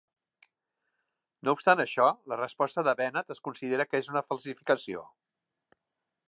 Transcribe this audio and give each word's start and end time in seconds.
No 1.49 1.53
obstant 1.57 1.83
això, 1.83 2.07
la 2.33 2.39
resposta 2.39 2.85
de 2.89 2.95
Benet 3.03 3.35
es 3.37 3.43
considera 3.49 3.87
que 3.91 4.01
és 4.05 4.11
una 4.15 4.25
falsificació. 4.31 5.05